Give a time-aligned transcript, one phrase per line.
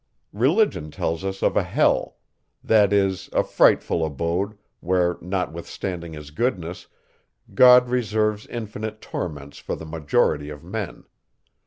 [0.33, 2.17] Religion tells us of a hell;
[2.63, 6.87] that is, a frightful abode, where, notwithstanding his goodness,
[7.53, 11.03] God reserves infinite torments for the majority of men.